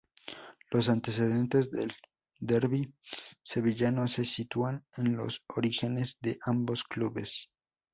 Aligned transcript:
Los 0.71 0.89
antecedentes 0.89 1.69
del 1.69 1.93
derbi 2.39 2.91
sevillano 3.43 4.07
se 4.07 4.25
sitúan 4.25 4.83
en 4.97 5.15
los 5.15 5.43
orígenes 5.47 6.17
de 6.21 6.39
ambos 6.43 6.83
clubes. 6.83 7.51